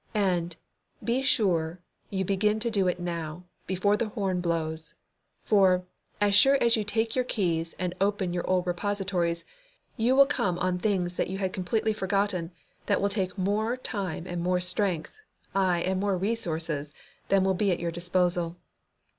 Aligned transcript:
And, 0.15 0.55
be 1.03 1.21
sure 1.21 1.79
you 2.09 2.25
begin 2.25 2.59
to 2.61 2.71
do 2.71 2.87
it 2.87 2.99
now, 2.99 3.43
before 3.67 3.95
the 3.97 4.07
horn 4.09 4.41
blows. 4.41 4.95
For, 5.43 5.83
as 6.19 6.33
sure 6.33 6.55
as 6.55 6.75
you 6.75 6.83
take 6.83 7.15
your 7.15 7.23
keys 7.23 7.75
and 7.77 7.93
open 8.01 8.33
your 8.33 8.49
old 8.49 8.65
repositories, 8.65 9.45
you 9.97 10.15
will 10.15 10.25
come 10.25 10.57
on 10.57 10.79
things 10.79 11.19
you 11.19 11.37
had 11.37 11.53
completely 11.53 11.93
forgotten 11.93 12.49
that 12.87 12.99
will 12.99 13.09
take 13.09 13.37
more 13.37 13.77
time 13.77 14.25
and 14.25 14.41
more 14.41 14.59
strength, 14.59 15.19
ay, 15.53 15.83
and 15.85 15.99
more 15.99 16.17
resources, 16.17 16.95
than 17.27 17.43
will 17.43 17.53
then 17.53 17.57
be 17.67 17.71
at 17.71 17.79
your 17.79 17.91
disposal. 17.91 18.57